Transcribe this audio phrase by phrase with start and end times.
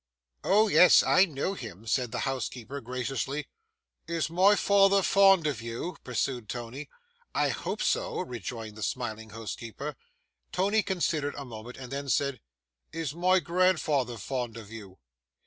[0.43, 3.45] 'O yes, I know him,' said the housekeeper, graciously.
[4.07, 6.89] 'Is my father fond of you?' pursued Tony.
[7.35, 9.95] 'I hope so,' rejoined the smiling housekeeper.
[10.51, 12.41] Tony considered a moment, and then said,
[12.91, 14.97] 'Is my grandfather fond of you?